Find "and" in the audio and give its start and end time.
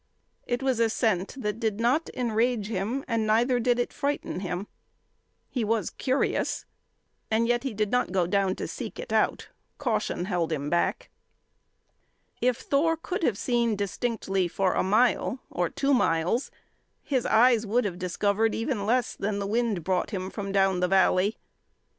3.07-3.27, 7.29-7.47